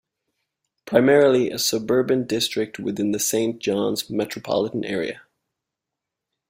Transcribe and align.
Primarily 0.87 1.51
a 1.51 1.59
suburban 1.59 2.25
district 2.25 2.79
within 2.79 3.11
the 3.11 3.19
Saint 3.19 3.59
John's 3.61 4.09
Metropolitan 4.09 4.83
Area. 4.83 5.21